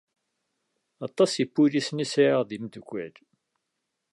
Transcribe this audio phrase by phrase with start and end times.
[1.07, 3.13] Aṭas ipulisen i sεiɣ d imdukal.